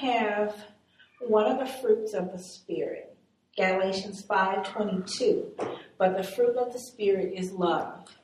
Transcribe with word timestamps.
have 0.00 0.56
one 1.20 1.46
of 1.46 1.58
the 1.58 1.66
fruits 1.66 2.14
of 2.14 2.32
the 2.32 2.38
Spirit. 2.38 3.14
Galatians 3.56 4.22
5:22. 4.22 5.52
But 5.98 6.16
the 6.16 6.22
fruit 6.22 6.56
of 6.56 6.72
the 6.72 6.78
Spirit 6.78 7.34
is 7.34 7.52
love. 7.52 8.16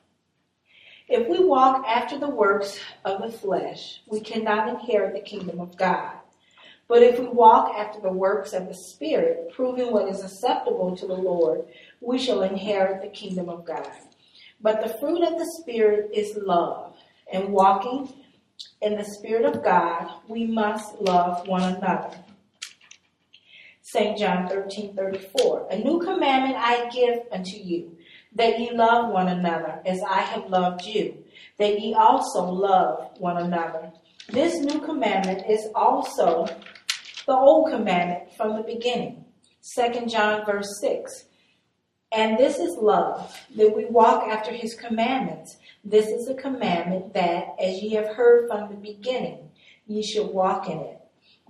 If 1.08 1.28
we 1.28 1.44
walk 1.44 1.84
after 1.86 2.18
the 2.18 2.30
works 2.30 2.80
of 3.04 3.20
the 3.20 3.30
flesh, 3.30 4.02
we 4.06 4.20
cannot 4.20 4.68
inherit 4.68 5.12
the 5.12 5.20
kingdom 5.20 5.60
of 5.60 5.76
God. 5.76 6.14
But 6.88 7.02
if 7.02 7.18
we 7.18 7.26
walk 7.26 7.74
after 7.76 8.00
the 8.00 8.12
works 8.12 8.52
of 8.52 8.68
the 8.68 8.74
Spirit, 8.74 9.52
proving 9.52 9.92
what 9.92 10.08
is 10.08 10.24
acceptable 10.24 10.96
to 10.96 11.06
the 11.06 11.14
Lord, 11.14 11.66
we 12.00 12.18
shall 12.18 12.42
inherit 12.42 13.02
the 13.02 13.08
kingdom 13.08 13.48
of 13.48 13.64
God. 13.64 13.90
But 14.60 14.80
the 14.80 14.94
fruit 14.98 15.22
of 15.22 15.38
the 15.38 15.50
Spirit 15.60 16.10
is 16.12 16.36
love, 16.36 16.96
and 17.30 17.52
walking 17.52 18.24
in 18.80 18.96
the 18.96 19.04
Spirit 19.04 19.44
of 19.44 19.62
God, 19.62 20.20
we 20.28 20.46
must 20.46 21.00
love 21.00 21.46
one 21.48 21.62
another. 21.62 22.16
St. 23.82 24.18
John 24.18 24.48
13 24.48 24.94
34. 24.96 25.68
A 25.70 25.78
new 25.78 26.00
commandment 26.00 26.56
I 26.58 26.88
give 26.90 27.20
unto 27.30 27.56
you, 27.56 27.96
that 28.34 28.58
ye 28.58 28.72
love 28.72 29.12
one 29.12 29.28
another 29.28 29.80
as 29.86 30.00
I 30.02 30.22
have 30.22 30.50
loved 30.50 30.84
you, 30.84 31.24
that 31.58 31.80
ye 31.80 31.94
also 31.94 32.44
love 32.44 33.10
one 33.18 33.38
another. 33.38 33.92
This 34.28 34.58
new 34.58 34.80
commandment 34.80 35.48
is 35.48 35.68
also 35.74 36.46
the 37.26 37.36
old 37.36 37.70
commandment 37.70 38.32
from 38.36 38.56
the 38.56 38.62
beginning. 38.62 39.24
2 39.74 40.06
John 40.06 40.44
verse 40.44 40.80
6. 40.80 41.24
And 42.12 42.38
this 42.38 42.58
is 42.58 42.76
love, 42.76 43.36
that 43.56 43.76
we 43.76 43.84
walk 43.86 44.28
after 44.28 44.52
his 44.52 44.74
commandments. 44.74 45.56
This 45.84 46.06
is 46.06 46.28
a 46.28 46.34
commandment 46.34 47.14
that, 47.14 47.56
as 47.60 47.82
ye 47.82 47.94
have 47.94 48.14
heard 48.14 48.48
from 48.48 48.70
the 48.70 48.76
beginning, 48.76 49.50
ye 49.86 50.02
should 50.02 50.28
walk 50.28 50.68
in 50.68 50.78
it. 50.78 51.00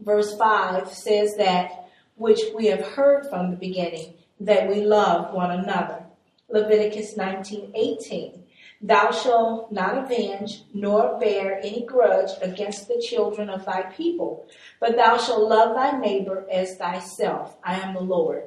Verse 0.01 0.37
5 0.37 0.93
says 0.93 1.37
that, 1.37 1.89
which 2.17 2.41
we 2.55 2.67
have 2.67 2.85
heard 2.85 3.27
from 3.29 3.51
the 3.51 3.57
beginning, 3.57 4.15
that 4.41 4.69
we 4.69 4.81
love 4.83 5.35
one 5.35 5.51
another. 5.51 6.05
Leviticus 6.49 7.17
19 7.17 7.73
18. 7.75 8.45
Thou 8.81 9.11
shalt 9.11 9.73
not 9.73 9.99
avenge 9.99 10.63
nor 10.73 11.19
bear 11.19 11.59
any 11.63 11.85
grudge 11.85 12.31
against 12.43 12.89
the 12.89 13.01
children 13.01 13.49
of 13.49 13.65
thy 13.65 13.83
people, 13.83 14.47
but 14.81 14.97
thou 14.97 15.17
shalt 15.17 15.49
love 15.49 15.75
thy 15.75 15.99
neighbor 15.99 16.47
as 16.51 16.77
thyself. 16.77 17.57
I 17.65 17.81
am 17.81 17.95
the 17.95 18.01
Lord. 18.01 18.45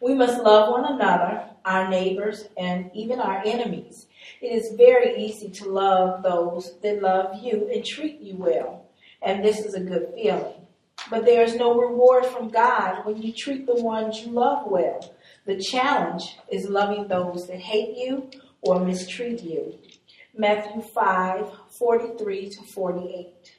We 0.00 0.14
must 0.14 0.42
love 0.42 0.70
one 0.70 0.92
another, 0.92 1.50
our 1.64 1.88
neighbors, 1.88 2.48
and 2.56 2.90
even 2.94 3.18
our 3.18 3.42
enemies. 3.44 4.06
It 4.40 4.52
is 4.52 4.76
very 4.76 5.16
easy 5.16 5.50
to 5.50 5.68
love 5.68 6.22
those 6.22 6.78
that 6.82 7.02
love 7.02 7.42
you 7.42 7.68
and 7.72 7.84
treat 7.84 8.20
you 8.20 8.36
well, 8.36 8.86
and 9.22 9.44
this 9.44 9.58
is 9.58 9.74
a 9.74 9.80
good 9.80 10.12
feeling. 10.14 10.66
But 11.10 11.24
there 11.24 11.42
is 11.42 11.56
no 11.56 11.78
reward 11.78 12.26
from 12.26 12.50
God 12.50 13.04
when 13.06 13.22
you 13.22 13.32
treat 13.32 13.66
the 13.66 13.82
ones 13.82 14.20
you 14.24 14.32
love 14.32 14.66
well. 14.70 15.14
The 15.46 15.58
challenge 15.58 16.36
is 16.50 16.68
loving 16.68 17.08
those 17.08 17.46
that 17.48 17.60
hate 17.60 17.96
you 17.96 18.30
or 18.60 18.80
mistreat 18.80 19.42
you. 19.42 19.74
Matthew 20.36 20.82
5 20.82 21.50
43 21.70 22.50
to 22.50 22.62
48. 22.62 23.57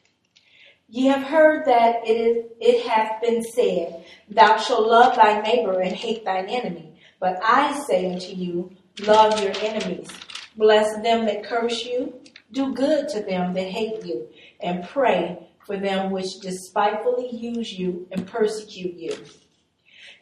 Ye 0.92 1.06
have 1.06 1.24
heard 1.24 1.66
that 1.66 2.08
it, 2.08 2.14
is, 2.14 2.46
it 2.60 2.88
hath 2.88 3.22
been 3.22 3.44
said, 3.44 4.06
Thou 4.28 4.58
shalt 4.58 4.88
love 4.88 5.16
thy 5.16 5.40
neighbor 5.42 5.80
and 5.82 5.96
hate 5.96 6.26
thine 6.26 6.48
enemy. 6.48 7.00
But 7.20 7.40
I 7.44 7.80
say 7.88 8.12
unto 8.12 8.34
you, 8.34 8.72
Love 9.02 9.42
your 9.42 9.54
enemies. 9.62 10.10
Bless 10.58 10.94
them 11.02 11.26
that 11.26 11.44
curse 11.44 11.86
you. 11.86 12.20
Do 12.52 12.74
good 12.74 13.08
to 13.10 13.22
them 13.22 13.54
that 13.54 13.68
hate 13.68 14.04
you. 14.06 14.28
And 14.60 14.88
pray 14.90 15.48
for 15.66 15.78
them 15.78 16.12
which 16.12 16.40
despitefully 16.42 17.30
use 17.32 17.72
you 17.72 18.08
and 18.12 18.26
persecute 18.28 18.96
you. 18.96 19.16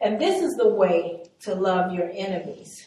And 0.00 0.20
this 0.20 0.42
is 0.42 0.54
the 0.56 0.68
way 0.68 1.24
to 1.40 1.54
love 1.54 1.92
your 1.92 2.10
enemies. 2.12 2.86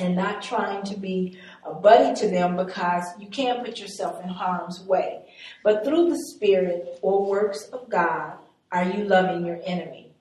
And 0.00 0.16
not 0.16 0.42
trying 0.42 0.84
to 0.84 0.98
be 0.98 1.38
a 1.66 1.74
buddy 1.74 2.14
to 2.20 2.28
them 2.28 2.56
because 2.56 3.04
you 3.18 3.28
can't 3.28 3.64
put 3.64 3.78
yourself 3.78 4.22
in 4.22 4.30
harm's 4.30 4.80
way. 4.86 5.21
But 5.62 5.84
through 5.84 6.10
the 6.10 6.22
Spirit 6.34 6.98
or 7.02 7.26
works 7.26 7.68
of 7.72 7.88
God 7.88 8.38
are 8.70 8.84
you 8.84 9.04
loving 9.04 9.44
your 9.46 9.60
enemy. 9.64 10.12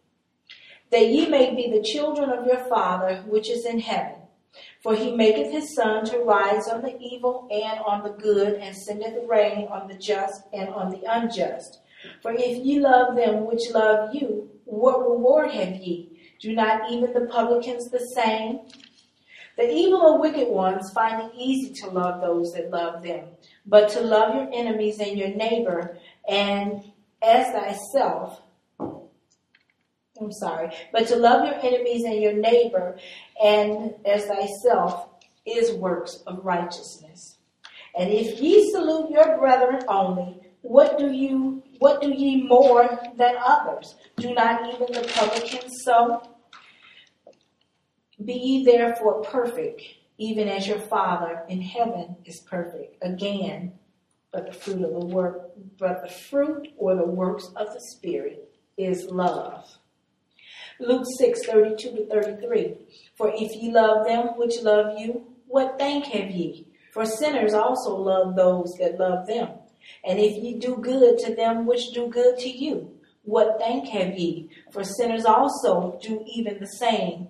That 0.91 1.07
ye 1.07 1.27
may 1.27 1.55
be 1.55 1.71
the 1.71 1.83
children 1.83 2.29
of 2.29 2.45
your 2.45 2.65
Father 2.65 3.23
which 3.27 3.49
is 3.49 3.65
in 3.65 3.79
heaven. 3.79 4.21
For 4.81 4.95
he 4.95 5.15
maketh 5.15 5.51
his 5.51 5.75
sun 5.75 6.05
to 6.05 6.19
rise 6.19 6.67
on 6.67 6.81
the 6.81 6.97
evil 6.99 7.47
and 7.49 7.79
on 7.85 8.03
the 8.03 8.09
good, 8.09 8.55
and 8.55 8.75
sendeth 8.75 9.25
rain 9.27 9.67
on 9.67 9.87
the 9.87 9.93
just 9.93 10.41
and 10.51 10.69
on 10.69 10.91
the 10.91 11.03
unjust. 11.07 11.79
For 12.21 12.33
if 12.33 12.65
ye 12.65 12.79
love 12.79 13.15
them 13.15 13.45
which 13.45 13.71
love 13.71 14.13
you, 14.13 14.49
what 14.65 14.99
reward 14.99 15.51
have 15.51 15.75
ye? 15.75 16.19
Do 16.41 16.53
not 16.53 16.91
even 16.91 17.13
the 17.13 17.27
publicans 17.27 17.89
the 17.89 17.99
same? 18.15 18.61
The 19.61 19.71
evil 19.71 20.01
or 20.01 20.19
wicked 20.19 20.47
ones 20.47 20.89
find 20.89 21.21
it 21.21 21.31
easy 21.37 21.71
to 21.81 21.89
love 21.91 22.19
those 22.19 22.51
that 22.53 22.71
love 22.71 23.03
them, 23.03 23.27
but 23.63 23.89
to 23.89 24.01
love 24.01 24.33
your 24.33 24.49
enemies 24.51 24.99
and 24.99 25.15
your 25.15 25.29
neighbor 25.35 25.99
and 26.27 26.81
as 27.21 27.45
thyself. 27.53 28.41
I'm 28.79 30.31
sorry, 30.31 30.71
but 30.91 31.05
to 31.09 31.15
love 31.15 31.45
your 31.45 31.63
enemies 31.63 32.05
and 32.05 32.19
your 32.23 32.33
neighbor 32.33 32.97
and 33.39 33.93
as 34.03 34.25
thyself 34.25 35.09
is 35.45 35.73
works 35.73 36.23
of 36.25 36.43
righteousness. 36.43 37.37
And 37.95 38.09
if 38.09 38.41
ye 38.41 38.71
salute 38.71 39.11
your 39.11 39.37
brethren 39.37 39.83
only, 39.87 40.39
what 40.63 40.97
do 40.97 41.11
you 41.11 41.61
what 41.77 42.01
do 42.01 42.11
ye 42.11 42.47
more 42.47 42.99
than 43.15 43.35
others? 43.37 43.93
Do 44.17 44.33
not 44.33 44.73
even 44.73 44.91
the 44.91 45.07
publicans 45.13 45.83
so? 45.85 46.23
Be 48.25 48.33
ye 48.33 48.65
therefore 48.65 49.21
perfect, 49.23 49.81
even 50.17 50.47
as 50.47 50.67
your 50.67 50.79
Father 50.79 51.43
in 51.49 51.61
heaven 51.61 52.17
is 52.25 52.41
perfect. 52.41 52.97
Again, 53.01 53.73
but 54.31 54.45
the 54.45 54.53
fruit 54.53 54.83
of 54.83 54.91
the 54.91 55.05
work, 55.05 55.51
but 55.79 56.01
the 56.03 56.13
fruit 56.13 56.69
or 56.77 56.95
the 56.95 57.05
works 57.05 57.49
of 57.55 57.73
the 57.73 57.81
Spirit 57.81 58.53
is 58.77 59.05
love. 59.05 59.77
Luke 60.79 61.05
6, 61.17 61.45
32 61.45 61.95
to 61.95 62.05
33. 62.07 62.77
For 63.15 63.31
if 63.33 63.55
ye 63.55 63.71
love 63.71 64.05
them 64.05 64.37
which 64.37 64.61
love 64.61 64.99
you, 64.99 65.25
what 65.47 65.77
thank 65.77 66.05
have 66.05 66.31
ye? 66.31 66.67
For 66.91 67.05
sinners 67.05 67.53
also 67.53 67.95
love 67.95 68.35
those 68.35 68.73
that 68.79 68.99
love 68.99 69.27
them. 69.27 69.49
And 70.03 70.19
if 70.19 70.35
ye 70.43 70.59
do 70.59 70.77
good 70.77 71.19
to 71.19 71.35
them 71.35 71.65
which 71.65 71.91
do 71.91 72.07
good 72.07 72.37
to 72.39 72.49
you, 72.49 72.91
what 73.23 73.59
thank 73.59 73.87
have 73.89 74.17
ye? 74.17 74.49
For 74.71 74.83
sinners 74.83 75.25
also 75.25 75.99
do 76.01 76.23
even 76.27 76.59
the 76.59 76.67
same. 76.67 77.27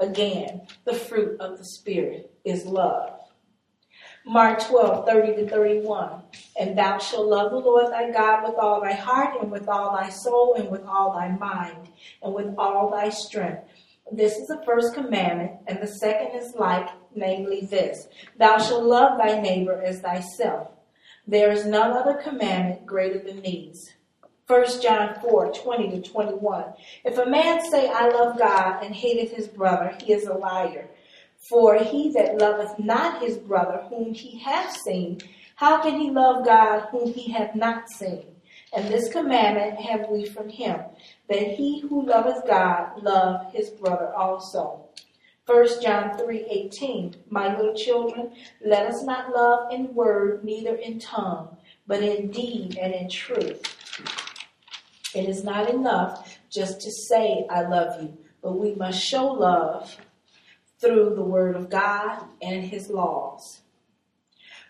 Again, 0.00 0.62
the 0.84 0.94
fruit 0.94 1.40
of 1.40 1.58
the 1.58 1.64
Spirit 1.64 2.32
is 2.44 2.66
love. 2.66 3.20
Mark 4.26 4.60
12, 4.66 5.06
30 5.06 5.36
to 5.36 5.48
31. 5.48 6.22
And 6.58 6.78
thou 6.78 6.98
shalt 6.98 7.26
love 7.26 7.50
the 7.50 7.58
Lord 7.58 7.92
thy 7.92 8.10
God 8.10 8.48
with 8.48 8.58
all 8.58 8.80
thy 8.80 8.94
heart, 8.94 9.40
and 9.40 9.50
with 9.50 9.68
all 9.68 9.94
thy 9.94 10.08
soul, 10.08 10.54
and 10.54 10.70
with 10.70 10.84
all 10.84 11.12
thy 11.12 11.28
mind, 11.28 11.88
and 12.22 12.34
with 12.34 12.54
all 12.56 12.90
thy 12.90 13.10
strength. 13.10 13.64
This 14.10 14.36
is 14.36 14.48
the 14.48 14.62
first 14.64 14.94
commandment, 14.94 15.52
and 15.66 15.80
the 15.80 15.86
second 15.86 16.38
is 16.38 16.54
like, 16.54 16.88
namely 17.14 17.66
this 17.66 18.08
Thou 18.38 18.58
shalt 18.58 18.84
love 18.84 19.18
thy 19.18 19.40
neighbor 19.40 19.80
as 19.82 20.00
thyself. 20.00 20.68
There 21.26 21.52
is 21.52 21.64
none 21.64 21.92
other 21.92 22.14
commandment 22.22 22.86
greater 22.86 23.18
than 23.18 23.42
these. 23.42 23.94
1 24.46 24.82
John 24.82 25.14
4, 25.22 25.52
20 25.52 25.90
to 25.90 26.10
21. 26.10 26.64
If 27.02 27.16
a 27.16 27.24
man 27.24 27.64
say, 27.70 27.88
I 27.88 28.08
love 28.08 28.38
God, 28.38 28.84
and 28.84 28.94
hateth 28.94 29.32
his 29.32 29.48
brother, 29.48 29.96
he 30.02 30.12
is 30.12 30.26
a 30.26 30.34
liar. 30.34 30.86
For 31.38 31.82
he 31.82 32.12
that 32.12 32.36
loveth 32.36 32.78
not 32.78 33.22
his 33.22 33.38
brother 33.38 33.86
whom 33.88 34.12
he 34.12 34.38
hath 34.38 34.76
seen, 34.82 35.20
how 35.56 35.82
can 35.82 35.98
he 35.98 36.10
love 36.10 36.44
God 36.44 36.88
whom 36.90 37.14
he 37.14 37.32
hath 37.32 37.54
not 37.54 37.88
seen? 37.88 38.26
And 38.76 38.88
this 38.88 39.10
commandment 39.10 39.80
have 39.80 40.10
we 40.10 40.26
from 40.26 40.50
him, 40.50 40.80
that 41.30 41.54
he 41.54 41.80
who 41.80 42.04
loveth 42.04 42.46
God 42.46 43.02
love 43.02 43.50
his 43.50 43.70
brother 43.70 44.12
also. 44.14 44.84
1 45.46 45.80
John 45.80 46.18
3:18 46.18 47.14
My 47.30 47.56
little 47.56 47.74
children, 47.74 48.32
let 48.62 48.86
us 48.86 49.02
not 49.04 49.34
love 49.34 49.72
in 49.72 49.94
word, 49.94 50.44
neither 50.44 50.74
in 50.74 50.98
tongue, 50.98 51.56
but 51.86 52.02
in 52.02 52.30
deed 52.30 52.76
and 52.76 52.92
in 52.92 53.08
truth. 53.08 53.62
It 55.14 55.28
is 55.28 55.44
not 55.44 55.70
enough 55.70 56.38
just 56.50 56.80
to 56.80 56.90
say, 56.90 57.46
I 57.48 57.62
love 57.62 58.02
you, 58.02 58.16
but 58.42 58.58
we 58.58 58.74
must 58.74 59.00
show 59.00 59.26
love 59.26 59.96
through 60.80 61.14
the 61.14 61.22
word 61.22 61.54
of 61.54 61.70
God 61.70 62.24
and 62.42 62.64
his 62.64 62.90
laws. 62.90 63.60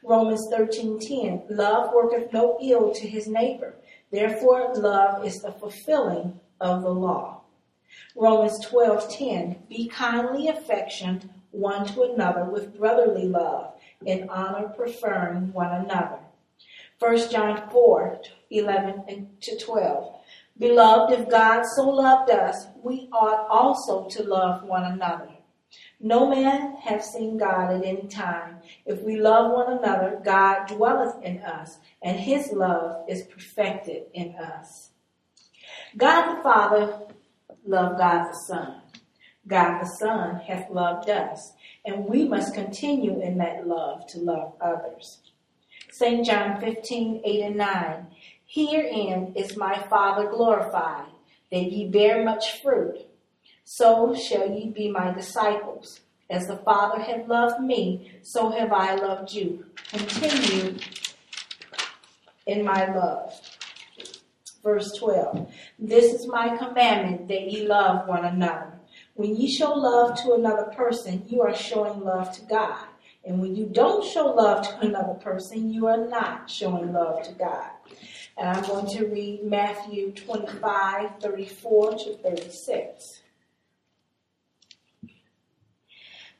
Romans 0.03 0.47
13:10 0.53 1.47
Love 1.49 1.95
worketh 1.95 2.31
no 2.33 2.59
ill 2.61 2.93
to 2.93 3.09
his 3.09 3.27
neighbor. 3.27 3.75
Therefore 4.11 4.75
love 4.75 5.25
is 5.25 5.41
the 5.41 5.53
fulfilling 5.53 6.39
of 6.61 6.83
the 6.83 6.93
law. 6.93 7.41
Romans 8.15 8.65
12:10 8.67 9.67
Be 9.69 9.89
kindly 9.89 10.49
affectioned 10.49 11.31
one 11.53 11.87
to 11.87 12.03
another 12.03 12.45
with 12.45 12.77
brotherly 12.77 13.27
love, 13.27 13.73
in 14.05 14.29
honor 14.29 14.69
preferring 14.69 15.53
one 15.55 15.73
another. 15.73 16.19
1 16.99 17.31
John 17.31 17.71
4 17.71 18.21
11 18.51 19.05
and 19.09 19.41
to 19.41 19.59
12. 19.59 20.21
Beloved, 20.59 21.19
if 21.19 21.29
God 21.29 21.65
so 21.65 21.89
loved 21.89 22.31
us, 22.31 22.67
we 22.83 23.09
ought 23.13 23.49
also 23.49 24.09
to 24.09 24.23
love 24.23 24.63
one 24.63 24.85
another. 24.85 25.29
No 25.99 26.29
man 26.29 26.77
hath 26.77 27.05
seen 27.05 27.39
God 27.39 27.73
at 27.73 27.85
any 27.85 28.07
time. 28.07 28.59
If 28.87 29.03
we 29.03 29.17
love 29.21 29.53
one 29.53 29.79
another, 29.79 30.21
God 30.25 30.67
dwelleth 30.67 31.23
in 31.25 31.39
us, 31.39 31.79
and 32.03 32.19
his 32.19 32.53
love 32.53 33.05
is 33.09 33.23
perfected 33.23 34.05
in 34.13 34.37
us. 34.37 34.91
God 35.97 36.37
the 36.37 36.43
Father 36.43 37.01
loved 37.67 37.99
God 37.99 38.29
the 38.29 38.39
Son. 38.47 38.81
God 39.47 39.81
the 39.81 39.87
Son 39.87 40.37
hath 40.37 40.71
loved 40.71 41.11
us, 41.11 41.53
and 41.85 42.07
we 42.07 42.29
must 42.29 42.55
continue 42.55 43.21
in 43.21 43.39
that 43.39 43.67
love 43.67 44.07
to 44.09 44.19
love 44.19 44.55
others. 44.61 45.19
St. 45.91 46.27
John 46.27 46.61
15, 46.61 47.23
8 47.25 47.43
and 47.43 47.57
9. 47.57 48.07
Herein 48.47 49.33
is 49.35 49.57
my 49.57 49.79
Father 49.89 50.29
glorified, 50.29 51.07
that 51.51 51.73
ye 51.73 51.89
bear 51.89 52.25
much 52.25 52.63
fruit. 52.63 53.07
So 53.65 54.15
shall 54.15 54.51
ye 54.51 54.69
be 54.69 54.91
my 54.91 55.13
disciples. 55.13 56.01
As 56.31 56.47
the 56.47 56.57
Father 56.59 57.03
hath 57.03 57.29
loved 57.29 57.63
me, 57.63 58.13
so 58.23 58.51
have 58.51 58.73
I 58.73 58.95
loved 58.95 59.33
you. 59.33 59.67
Continue 59.89 60.79
in 62.47 62.65
my 62.65 62.95
love. 62.95 63.41
Verse 64.63 64.93
12. 64.93 65.53
This 65.79 66.15
is 66.15 66.27
my 66.27 66.57
commandment 66.57 67.29
that 67.29 67.51
ye 67.51 67.67
love 67.67 68.09
one 68.09 68.25
another. 68.25 68.73
When 69.15 69.37
ye 69.37 69.51
show 69.51 69.73
love 69.75 70.17
to 70.23 70.33
another 70.33 70.73
person, 70.77 71.25
you 71.29 71.43
are 71.43 71.55
showing 71.55 72.01
love 72.01 72.35
to 72.37 72.43
God. 72.47 72.87
And 73.25 73.41
when 73.41 73.55
you 73.55 73.67
don't 73.67 74.05
show 74.05 74.27
love 74.27 74.67
to 74.69 74.81
another 74.81 75.15
person, 75.15 75.73
you 75.73 75.87
are 75.87 76.07
not 76.09 76.51
showing 76.51 76.93
love 76.93 77.23
to 77.25 77.33
God. 77.33 77.71
And 78.37 78.49
I'm 78.49 78.65
going 78.65 78.87
to 78.97 79.07
read 79.07 79.45
Matthew 79.45 80.13
25, 80.13 81.21
34 81.21 81.91
to 81.93 82.17
36. 82.17 83.21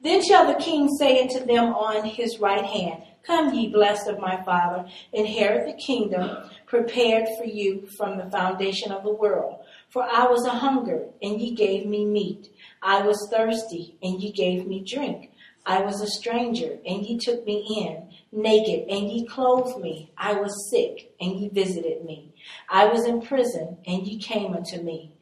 Then 0.01 0.23
shall 0.23 0.47
the 0.47 0.63
king 0.63 0.89
say 0.99 1.23
unto 1.23 1.47
them 1.47 1.73
on 1.73 2.05
his 2.05 2.39
right 2.39 2.65
hand, 2.65 3.05
Come 3.23 3.55
ye 3.55 3.69
blessed 3.69 4.07
of 4.07 4.19
my 4.19 4.43
father, 4.45 4.87
inherit 5.15 5.65
the 5.67 5.83
kingdom 5.83 6.51
prepared 6.67 7.27
for 7.39 7.45
you 7.45 7.89
from 7.97 8.19
the 8.19 8.31
foundation 8.31 8.93
of 8.93 9.03
the 9.03 9.15
world. 9.15 9.61
For 9.89 10.03
I 10.03 10.27
was 10.27 10.45
a 10.45 10.51
hunger, 10.51 11.07
and 11.23 11.41
ye 11.41 11.55
gave 11.55 11.87
me 11.87 12.05
meat. 12.05 12.51
I 12.83 13.01
was 13.01 13.29
thirsty, 13.33 13.97
and 14.03 14.21
ye 14.21 14.31
gave 14.31 14.67
me 14.67 14.85
drink. 14.85 15.31
I 15.67 15.81
was 15.81 16.03
a 16.03 16.07
stranger, 16.07 16.79
and 16.87 17.07
ye 17.07 17.19
took 17.19 17.47
me 17.47 17.65
in, 17.79 18.39
naked, 18.39 18.87
and 18.89 19.11
ye 19.11 19.27
clothed 19.27 19.81
me. 19.81 20.13
I 20.17 20.35
was 20.35 20.71
sick, 20.71 21.15
and 21.19 21.41
ye 21.41 21.49
visited 21.49 22.05
me. 22.05 22.35
I 22.69 22.87
was 22.87 23.07
in 23.07 23.23
prison, 23.23 23.79
and 23.87 24.07
ye 24.07 24.19
came 24.19 24.53
unto 24.53 24.83
me. 24.83 25.13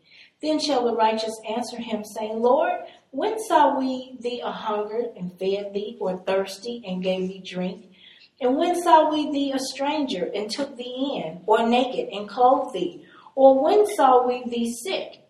Then 0.41 0.59
shall 0.59 0.85
the 0.85 0.97
righteous 0.97 1.39
answer 1.49 1.77
him, 1.77 2.05
saying, 2.05 2.41
Lord, 2.41 2.73
when 3.13 3.39
saw 3.39 3.79
we 3.79 4.17
thee 4.19 4.41
a 4.41 4.51
hungered, 4.51 5.11
and 5.17 5.39
fed 5.39 5.73
thee, 5.73 5.97
or 6.01 6.19
thirsty, 6.19 6.83
and 6.85 7.05
gave 7.05 7.29
thee 7.29 7.43
drink? 7.45 7.87
And 8.41 8.57
when 8.57 8.83
saw 8.83 9.09
we 9.09 9.31
thee 9.31 9.53
a 9.53 9.61
stranger, 9.61 10.29
and 10.35 10.51
took 10.51 10.77
thee 10.77 11.23
in, 11.25 11.43
or 11.47 11.69
naked, 11.69 12.09
and 12.09 12.29
clothed 12.29 12.75
thee? 12.75 13.07
Or 13.37 13.63
when 13.63 13.87
saw 13.95 14.27
we 14.27 14.43
thee 14.51 14.75
sick, 14.85 15.21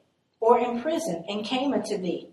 or 0.41 0.59
in 0.59 0.81
prison, 0.81 1.27
and 1.29 1.45
came 1.45 1.75
unto 1.75 1.99
thee? 1.99 2.32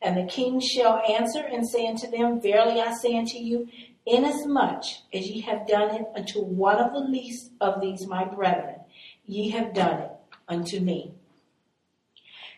And 0.00 0.16
the 0.16 0.30
king 0.30 0.60
shall 0.60 1.02
answer 1.08 1.40
and 1.40 1.68
say 1.68 1.86
unto 1.86 2.10
them, 2.10 2.40
Verily 2.40 2.80
I 2.80 2.94
say 2.94 3.16
unto 3.16 3.38
you, 3.38 3.68
inasmuch 4.06 4.84
as 5.12 5.28
ye 5.28 5.40
have 5.42 5.66
done 5.66 5.94
it 5.94 6.06
unto 6.16 6.40
one 6.40 6.78
of 6.78 6.92
the 6.92 7.00
least 7.00 7.50
of 7.60 7.80
these 7.80 8.06
my 8.06 8.24
brethren, 8.24 8.76
ye 9.26 9.50
have 9.50 9.74
done 9.74 10.02
it 10.02 10.10
unto 10.48 10.80
me. 10.80 11.12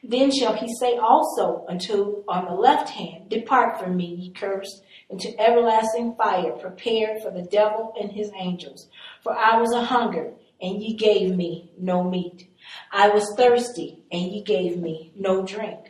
Then 0.03 0.31
shall 0.31 0.55
he 0.55 0.73
say 0.77 0.97
also 0.97 1.65
unto 1.69 2.25
on 2.27 2.47
the 2.47 2.55
left 2.55 2.91
hand, 2.91 3.29
Depart 3.29 3.79
from 3.79 3.97
me, 3.97 4.07
ye 4.07 4.31
cursed, 4.31 4.83
into 5.11 5.39
everlasting 5.39 6.15
fire, 6.15 6.53
prepared 6.53 7.23
for 7.23 7.31
the 7.31 7.43
devil 7.43 7.93
and 8.01 8.11
his 8.11 8.31
angels. 8.39 8.89
For 9.23 9.37
I 9.37 9.61
was 9.61 9.73
a 9.75 9.85
hunger, 9.85 10.33
and 10.61 10.83
ye 10.83 10.95
gave 10.95 11.37
me 11.37 11.73
no 11.79 12.03
meat. 12.03 12.49
I 12.93 13.11
was 13.11 13.35
thirsty, 13.37 13.99
and 14.11 14.23
ye 14.23 14.43
gave 14.43 14.79
me 14.79 15.13
no 15.17 15.45
drink. 15.45 15.90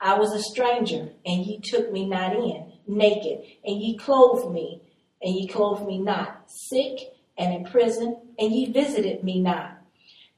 I 0.00 0.18
was 0.18 0.32
a 0.32 0.42
stranger, 0.42 1.10
and 1.26 1.44
ye 1.44 1.60
took 1.62 1.92
me 1.92 2.06
not 2.06 2.34
in, 2.34 2.72
naked, 2.86 3.44
and 3.64 3.80
ye 3.80 3.98
clothed 3.98 4.50
me, 4.52 4.80
and 5.22 5.34
ye 5.34 5.46
clothed 5.46 5.86
me 5.86 5.98
not, 5.98 6.50
sick 6.50 7.12
and 7.36 7.54
in 7.54 7.70
prison, 7.70 8.16
and 8.38 8.52
ye 8.52 8.72
visited 8.72 9.22
me 9.22 9.40
not. 9.40 9.78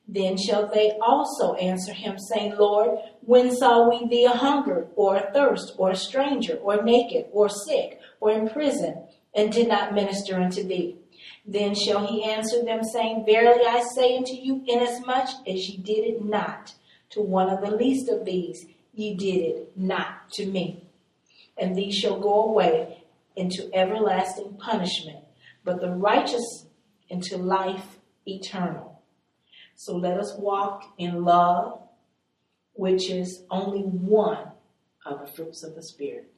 Then 0.08 0.36
shall 0.36 0.66
they 0.66 0.98
also 1.00 1.54
answer 1.54 1.92
him, 1.92 2.18
saying, 2.18 2.56
Lord, 2.56 2.98
when 3.24 3.54
saw 3.54 3.88
we 3.88 4.06
thee 4.08 4.24
a 4.24 4.30
hunger, 4.30 4.88
or 4.96 5.16
a 5.16 5.32
thirst, 5.32 5.74
or 5.78 5.90
a 5.90 5.96
stranger, 5.96 6.56
or 6.56 6.82
naked, 6.82 7.26
or 7.32 7.48
sick, 7.48 8.00
or 8.20 8.32
in 8.32 8.48
prison, 8.48 9.04
and 9.34 9.52
did 9.52 9.68
not 9.68 9.94
minister 9.94 10.40
unto 10.40 10.64
thee? 10.64 10.96
Then 11.46 11.74
shall 11.74 12.06
he 12.06 12.24
answer 12.24 12.64
them, 12.64 12.82
saying, 12.82 13.24
Verily 13.24 13.64
I 13.64 13.82
say 13.94 14.16
unto 14.16 14.34
you, 14.34 14.64
inasmuch 14.66 15.28
as 15.46 15.68
ye 15.68 15.76
did 15.76 16.04
it 16.04 16.24
not 16.24 16.74
to 17.10 17.20
one 17.20 17.48
of 17.48 17.60
the 17.60 17.76
least 17.76 18.08
of 18.08 18.24
these, 18.24 18.66
ye 18.92 19.14
did 19.14 19.40
it 19.40 19.72
not 19.76 20.30
to 20.32 20.46
me. 20.46 20.84
And 21.58 21.76
these 21.76 21.94
shall 21.94 22.18
go 22.20 22.44
away 22.44 23.04
into 23.36 23.70
everlasting 23.74 24.56
punishment, 24.58 25.24
but 25.64 25.80
the 25.80 25.90
righteous 25.90 26.66
into 27.08 27.36
life 27.36 27.98
eternal. 28.26 29.02
So 29.74 29.96
let 29.96 30.18
us 30.18 30.34
walk 30.38 30.84
in 30.98 31.24
love, 31.24 31.80
which 32.74 33.10
is 33.10 33.42
only 33.50 33.82
one 33.82 34.52
of 35.04 35.20
the 35.20 35.32
fruits 35.32 35.62
of 35.64 35.74
the 35.74 35.82
Spirit. 35.82 36.31